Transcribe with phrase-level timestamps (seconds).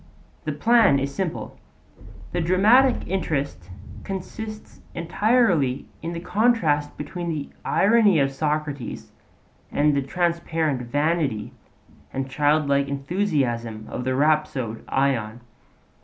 [0.45, 1.59] The plan is simple;
[2.31, 3.69] the dramatic interest
[4.03, 9.11] consists entirely in the contrast between the irony of Socrates
[9.71, 11.53] and the transparent vanity
[12.11, 15.41] and childlike enthusiasm of the rhapsode Ion.